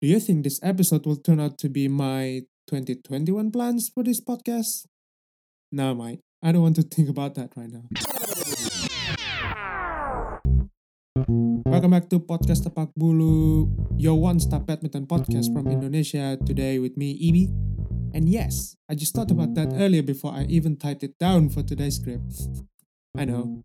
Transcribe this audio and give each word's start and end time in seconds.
Do 0.00 0.08
you 0.08 0.16
think 0.16 0.48
this 0.48 0.56
episode 0.64 1.04
will 1.04 1.20
turn 1.20 1.44
out 1.44 1.58
to 1.58 1.68
be 1.68 1.84
my 1.84 2.48
2021 2.72 3.52
plans 3.52 3.92
for 3.92 4.00
this 4.00 4.16
podcast? 4.16 4.88
No, 5.70 5.92
mate. 5.92 6.24
I 6.40 6.52
don't 6.56 6.64
want 6.64 6.76
to 6.76 6.88
think 6.88 7.10
about 7.12 7.34
that 7.34 7.52
right 7.52 7.68
now. 7.68 7.84
Welcome 11.68 11.90
back 11.92 12.08
to 12.08 12.18
Podcast 12.18 12.64
Tepak 12.64 12.96
Bulu, 12.96 13.68
your 14.00 14.16
one-stop 14.16 14.64
badminton 14.64 15.04
podcast 15.04 15.52
from 15.52 15.68
Indonesia. 15.68 16.40
Today 16.48 16.80
with 16.80 16.96
me, 16.96 17.12
Ibi. 17.20 17.52
And 18.16 18.24
yes, 18.24 18.80
I 18.88 18.96
just 18.96 19.12
thought 19.12 19.30
about 19.30 19.52
that 19.60 19.68
earlier 19.76 20.00
before 20.00 20.32
I 20.32 20.48
even 20.48 20.80
typed 20.80 21.04
it 21.04 21.20
down 21.20 21.52
for 21.52 21.60
today's 21.60 22.00
script. 22.00 22.48
I 23.12 23.28
know, 23.28 23.60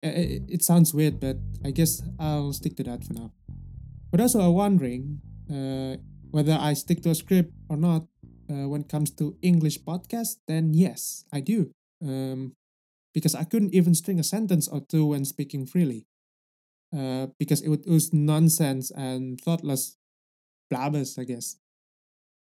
it, 0.00 0.48
it 0.48 0.62
sounds 0.64 0.96
weird, 0.96 1.20
but 1.20 1.36
I 1.60 1.76
guess 1.76 2.00
I'll 2.16 2.56
stick 2.56 2.72
to 2.80 2.84
that 2.88 3.04
for 3.04 3.12
now. 3.12 3.36
But 4.10 4.24
also, 4.24 4.40
I'm 4.40 4.56
wondering 4.56 5.20
uh, 5.50 5.96
whether 6.30 6.56
I 6.58 6.74
stick 6.74 7.02
to 7.02 7.10
a 7.10 7.14
script 7.14 7.52
or 7.68 7.76
not 7.76 8.06
uh, 8.50 8.68
when 8.68 8.82
it 8.82 8.88
comes 8.88 9.10
to 9.22 9.36
English 9.42 9.80
podcast, 9.82 10.36
then 10.48 10.74
yes, 10.74 11.24
I 11.32 11.40
do. 11.40 11.70
Um, 12.02 12.52
because 13.14 13.34
I 13.34 13.44
couldn't 13.44 13.74
even 13.74 13.94
string 13.94 14.18
a 14.18 14.24
sentence 14.24 14.66
or 14.68 14.80
two 14.80 15.06
when 15.06 15.24
speaking 15.24 15.66
freely. 15.66 16.06
Uh, 16.94 17.26
because 17.38 17.60
it 17.62 17.68
would 17.68 17.86
use 17.86 18.12
nonsense 18.12 18.90
and 18.90 19.40
thoughtless 19.40 19.96
blabbers, 20.72 21.18
I 21.18 21.24
guess. 21.24 21.56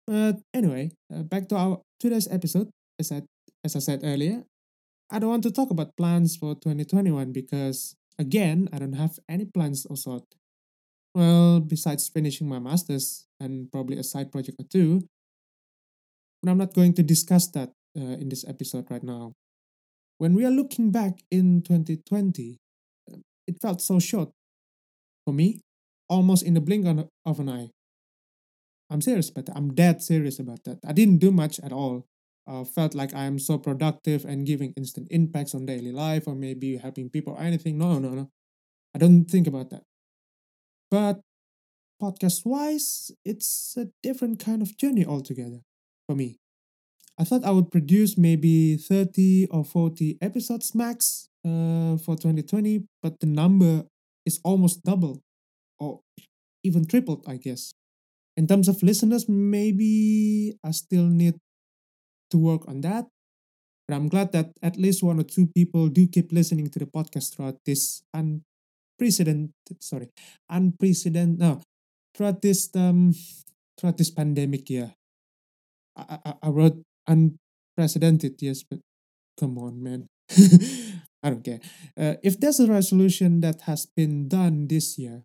But 0.06 0.40
anyway, 0.54 0.92
uh, 1.12 1.22
back 1.22 1.48
to 1.48 1.56
our 1.56 1.82
today's 2.00 2.28
episode. 2.30 2.70
As 2.98 3.12
I, 3.12 3.22
as 3.64 3.76
I 3.76 3.78
said 3.80 4.00
earlier, 4.02 4.44
I 5.10 5.18
don't 5.18 5.30
want 5.30 5.42
to 5.44 5.50
talk 5.52 5.70
about 5.70 5.96
plans 5.96 6.36
for 6.36 6.54
2021 6.54 7.32
because, 7.32 7.94
again, 8.18 8.68
I 8.72 8.78
don't 8.78 8.94
have 8.94 9.18
any 9.28 9.44
plans 9.44 9.86
or 9.86 9.96
sort. 9.96 10.24
Well, 11.18 11.58
besides 11.58 12.06
finishing 12.06 12.48
my 12.48 12.60
master's 12.60 13.26
and 13.40 13.66
probably 13.72 13.98
a 13.98 14.04
side 14.04 14.30
project 14.30 14.60
or 14.60 14.66
two, 14.70 15.02
but 16.40 16.48
I'm 16.48 16.58
not 16.58 16.74
going 16.74 16.94
to 16.94 17.02
discuss 17.02 17.48
that 17.58 17.72
uh, 17.98 18.22
in 18.22 18.28
this 18.28 18.46
episode 18.46 18.86
right 18.88 19.02
now. 19.02 19.32
When 20.18 20.36
we 20.36 20.46
are 20.46 20.54
looking 20.54 20.92
back 20.92 21.18
in 21.28 21.62
2020, 21.62 22.58
it 23.48 23.56
felt 23.60 23.82
so 23.82 23.98
short. 23.98 24.30
For 25.26 25.34
me, 25.34 25.58
almost 26.08 26.44
in 26.44 26.54
the 26.54 26.60
blink 26.60 26.86
of 26.86 27.40
an 27.40 27.48
eye. 27.48 27.70
I'm 28.88 29.00
serious 29.00 29.28
but. 29.28 29.50
I'm 29.56 29.74
dead 29.74 30.00
serious 30.00 30.38
about 30.38 30.62
that. 30.70 30.78
I 30.86 30.92
didn't 30.92 31.18
do 31.18 31.32
much 31.32 31.58
at 31.58 31.72
all. 31.72 32.06
I 32.46 32.62
felt 32.62 32.94
like 32.94 33.12
I 33.12 33.24
am 33.24 33.40
so 33.40 33.58
productive 33.58 34.24
and 34.24 34.46
giving 34.46 34.72
instant 34.76 35.08
impacts 35.10 35.52
on 35.52 35.66
daily 35.66 35.90
life 35.90 36.28
or 36.28 36.36
maybe 36.36 36.76
helping 36.76 37.10
people 37.10 37.34
or 37.34 37.42
anything. 37.42 37.76
No, 37.76 37.98
no, 37.98 38.10
no. 38.10 38.30
I 38.94 38.98
don't 38.98 39.24
think 39.24 39.48
about 39.48 39.70
that. 39.70 39.82
But 40.90 41.20
podcast 42.02 42.44
wise, 42.46 43.10
it's 43.24 43.76
a 43.76 43.88
different 44.02 44.38
kind 44.40 44.62
of 44.62 44.76
journey 44.76 45.04
altogether 45.04 45.60
for 46.08 46.14
me. 46.14 46.38
I 47.18 47.24
thought 47.24 47.44
I 47.44 47.50
would 47.50 47.70
produce 47.70 48.16
maybe 48.16 48.76
30 48.76 49.48
or 49.50 49.64
40 49.64 50.18
episodes 50.22 50.74
max 50.74 51.28
uh, 51.44 51.96
for 51.98 52.16
2020, 52.16 52.86
but 53.02 53.20
the 53.20 53.26
number 53.26 53.84
is 54.24 54.40
almost 54.44 54.84
double 54.84 55.20
or 55.80 56.00
even 56.64 56.86
tripled, 56.86 57.24
I 57.26 57.36
guess. 57.36 57.72
In 58.36 58.46
terms 58.46 58.68
of 58.68 58.82
listeners, 58.82 59.28
maybe 59.28 60.54
I 60.64 60.70
still 60.70 61.06
need 61.06 61.34
to 62.30 62.38
work 62.38 62.68
on 62.68 62.80
that. 62.82 63.06
But 63.88 63.96
I'm 63.96 64.08
glad 64.08 64.32
that 64.32 64.52
at 64.62 64.76
least 64.76 65.02
one 65.02 65.18
or 65.18 65.24
two 65.24 65.46
people 65.48 65.88
do 65.88 66.06
keep 66.06 66.32
listening 66.32 66.68
to 66.70 66.78
the 66.78 66.86
podcast 66.86 67.34
throughout 67.34 67.58
this 67.66 68.02
unprecedented, 68.98 69.52
sorry, 69.80 70.08
unprecedented, 70.50 71.38
no, 71.38 71.60
throughout 72.14 72.42
this 72.42 72.68
um 72.74 73.14
throughout 73.78 73.96
this 73.96 74.10
pandemic 74.10 74.68
year. 74.70 74.94
I, 75.96 76.18
I, 76.24 76.34
I 76.42 76.48
wrote 76.48 76.82
unprecedented, 77.06 78.34
yes, 78.40 78.62
but 78.62 78.80
come 79.38 79.58
on, 79.58 79.82
man. 79.82 80.06
I 81.22 81.30
don't 81.30 81.44
care. 81.44 81.60
Uh, 81.96 82.14
if 82.22 82.38
there's 82.38 82.60
a 82.60 82.66
resolution 82.66 83.40
that 83.40 83.62
has 83.62 83.86
been 83.86 84.28
done 84.28 84.68
this 84.68 84.98
year, 84.98 85.24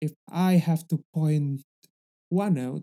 if 0.00 0.12
I 0.30 0.54
have 0.54 0.86
to 0.88 1.00
point 1.14 1.62
one 2.28 2.58
out, 2.58 2.82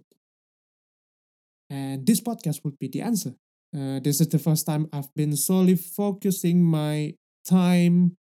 and 1.69 2.05
this 2.05 2.21
podcast 2.21 2.63
would 2.63 2.79
be 2.79 2.87
the 2.87 3.01
answer. 3.01 3.35
Uh, 3.75 3.99
this 3.99 4.19
is 4.19 4.27
the 4.29 4.39
first 4.39 4.65
time 4.65 4.87
I've 4.91 5.13
been 5.13 5.35
solely 5.35 5.75
focusing 5.75 6.63
my 6.63 7.13
time 7.45 8.17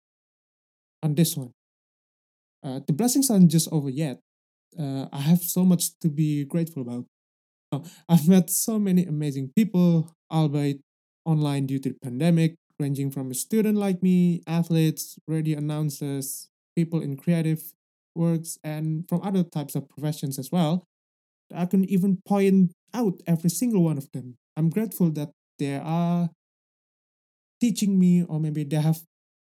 on 1.04 1.15
this 1.15 1.37
one. 1.37 1.53
Uh, 2.65 2.81
the 2.87 2.94
blessings 2.94 3.31
aren't 3.31 3.50
just 3.50 3.69
over 3.70 3.91
yet 3.91 4.19
uh, 4.78 5.06
I 5.12 5.20
have 5.20 5.42
so 5.42 5.65
much 5.65 5.98
to 6.00 6.09
be 6.09 6.44
grateful 6.44 6.82
about. 6.82 7.06
I've 8.09 8.28
met 8.28 8.50
so 8.50 8.78
many 8.78 9.04
amazing 9.04 9.50
people, 9.56 10.12
albeit 10.31 10.81
online 11.25 11.66
due 11.66 11.81
to 11.81 11.88
the 11.91 11.98
pandemic, 12.03 12.54
ranging 12.78 13.10
from 13.10 13.31
a 13.31 13.34
student 13.34 13.76
like 13.76 14.03
me, 14.03 14.43
athletes, 14.47 15.19
radio 15.26 15.59
announcers, 15.59 16.48
people 16.76 17.00
in 17.00 17.16
creative 17.16 17.62
works, 18.14 18.59
and 18.62 19.09
from 19.09 19.22
other 19.22 19.43
types 19.43 19.75
of 19.75 19.88
professions 19.88 20.38
as 20.38 20.53
well. 20.53 20.84
I 21.54 21.66
can 21.66 21.84
even 21.91 22.19
point 22.26 22.72
out 22.93 23.20
every 23.26 23.50
single 23.50 23.82
one 23.82 23.98
of 23.98 24.10
them. 24.12 24.37
I'm 24.56 24.70
grateful 24.70 25.10
that 25.12 25.31
they 25.59 25.75
are 25.76 26.31
teaching 27.60 27.98
me, 27.98 28.22
or 28.22 28.38
maybe 28.38 28.62
they 28.62 28.81
have 28.81 29.00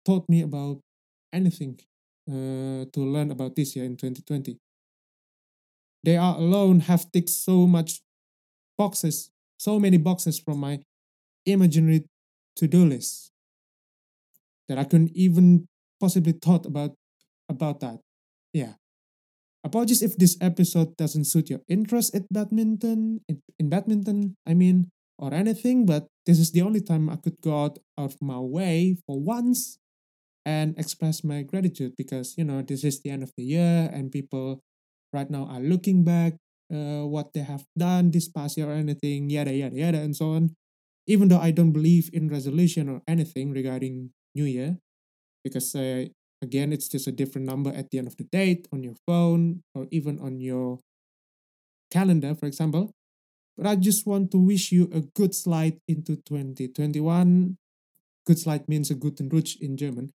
taught 0.06 0.28
me 0.28 0.42
about 0.42 0.80
anything 1.34 1.80
uh, 2.30 2.86
to 2.94 3.00
learn 3.00 3.32
about 3.32 3.56
this 3.56 3.76
year 3.76 3.86
in 3.86 3.98
2020. 3.98 4.58
They 6.04 6.18
are 6.18 6.38
alone 6.38 6.82
have 6.82 7.12
ticked 7.12 7.30
so 7.30 7.68
much 7.68 8.02
boxes, 8.78 9.32
so 9.58 9.80
many 9.80 9.98
boxes 9.98 10.40
from 10.40 10.60
my 10.60 10.80
imaginary 11.46 12.06
to-do 12.56 12.86
list 12.86 13.32
that 14.68 14.78
I 14.78 14.84
couldn't 14.84 15.12
even 15.16 15.68
possibly 16.00 16.34
thought 16.34 16.66
about 16.66 16.96
about 17.50 17.80
that. 17.82 18.00
Yeah. 18.54 18.74
Apologies 19.64 20.02
if 20.02 20.16
this 20.16 20.38
episode 20.40 20.96
doesn't 20.96 21.26
suit 21.26 21.50
your 21.50 21.60
interest 21.68 22.16
in 22.16 22.26
badminton, 22.32 23.20
in, 23.28 23.42
in 23.60 23.68
badminton, 23.68 24.38
I 24.48 24.54
mean, 24.54 24.90
or 25.18 25.34
anything, 25.34 25.86
but 25.86 26.08
this 26.26 26.40
is 26.40 26.52
the 26.52 26.62
only 26.62 26.80
time 26.80 27.10
I 27.10 27.18
could 27.18 27.42
go 27.42 27.66
out 27.66 27.80
of 27.98 28.16
my 28.22 28.40
way 28.40 28.96
for 29.06 29.20
once 29.20 29.78
and 30.46 30.78
express 30.78 31.24
my 31.24 31.44
gratitude 31.44 31.94
because, 31.98 32.36
you 32.38 32.44
know, 32.44 32.62
this 32.62 32.84
is 32.84 33.02
the 33.02 33.10
end 33.10 33.24
of 33.24 33.34
the 33.38 33.44
year 33.44 33.90
and 33.92 34.12
people 34.12 34.62
right 35.14 35.30
now 35.30 35.46
are 35.46 35.60
looking 35.60 36.04
back 36.04 36.34
uh, 36.74 37.06
what 37.06 37.34
they 37.34 37.42
have 37.42 37.66
done 37.78 38.12
this 38.12 38.28
past 38.28 38.58
year 38.58 38.70
or 38.70 38.74
anything, 38.74 39.30
yada 39.30 39.52
yada 39.52 39.76
yada, 39.76 40.00
and 40.00 40.16
so 40.16 40.34
on. 40.34 40.56
Even 41.08 41.28
though 41.28 41.40
I 41.40 41.52
don't 41.52 41.72
believe 41.72 42.10
in 42.14 42.30
resolution 42.30 42.88
or 42.88 43.02
anything 43.08 43.52
regarding 43.52 44.12
New 44.36 44.46
Year, 44.46 44.78
because 45.44 45.74
uh, 45.74 46.06
again, 46.42 46.72
it's 46.72 46.88
just 46.88 47.08
a 47.08 47.12
different 47.12 47.48
number 47.48 47.74
at 47.74 47.90
the 47.90 47.98
end 47.98 48.08
of 48.08 48.18
the 48.18 48.26
date 48.26 48.68
on 48.72 48.84
your 48.84 48.96
phone 49.08 49.64
or 49.74 49.88
even 49.92 50.20
on 50.20 50.40
your 50.40 50.80
calendar, 51.92 52.36
for 52.36 52.46
example. 52.46 52.92
But 53.58 53.68
I 53.68 53.76
just 53.76 54.06
want 54.06 54.32
to 54.32 54.38
wish 54.38 54.72
you 54.72 54.90
a 54.94 55.02
good 55.02 55.36
slide 55.36 55.80
into 55.88 56.16
2021. 56.16 57.58
Good 58.26 58.40
slide 58.40 58.70
means 58.70 58.92
a 58.92 58.96
guten 58.96 59.30
Rutsch 59.30 59.60
in 59.60 59.76
German. 59.76 60.14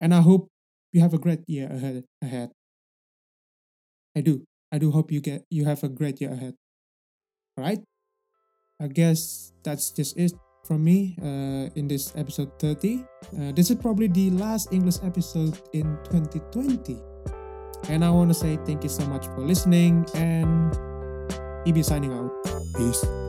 And 0.00 0.14
I 0.14 0.20
hope 0.20 0.48
you 0.92 1.00
have 1.00 1.14
a 1.14 1.18
great 1.18 1.42
year 1.46 1.68
ahead. 1.70 2.04
ahead. 2.22 2.50
I 4.16 4.20
do. 4.20 4.46
I 4.70 4.78
do 4.78 4.90
hope 4.90 5.10
you 5.10 5.20
get 5.20 5.44
you 5.50 5.64
have 5.64 5.82
a 5.82 5.88
great 5.88 6.20
year 6.20 6.32
ahead. 6.32 6.54
All 7.56 7.64
right. 7.64 7.82
I 8.80 8.88
guess 8.88 9.52
that's 9.62 9.90
just 9.90 10.18
it 10.18 10.32
from 10.64 10.82
me 10.82 11.16
uh, 11.22 11.70
in 11.74 11.86
this 11.88 12.12
episode 12.16 12.58
30. 12.58 13.04
Uh, 13.38 13.52
this 13.52 13.70
is 13.70 13.76
probably 13.76 14.08
the 14.08 14.30
last 14.30 14.72
English 14.72 14.96
episode 15.04 15.58
in 15.72 15.98
2020. 16.10 16.98
And 17.88 18.04
I 18.04 18.10
want 18.10 18.30
to 18.30 18.34
say 18.34 18.58
thank 18.64 18.82
you 18.82 18.90
so 18.90 19.06
much 19.06 19.26
for 19.26 19.40
listening 19.40 20.06
and 20.14 20.74
EB 21.66 21.84
signing 21.84 22.12
out. 22.12 22.32
Peace. 22.76 23.23